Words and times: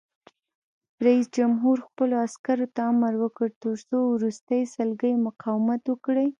رئیس 1.05 1.27
جمهور 1.37 1.77
خپلو 1.87 2.15
عسکرو 2.25 2.67
ته 2.75 2.81
امر 2.91 3.13
وکړ؛ 3.23 3.49
تر 3.61 3.71
وروستۍ 4.13 4.61
سلګۍ 4.75 5.13
مقاومت 5.27 5.81
وکړئ! 5.87 6.27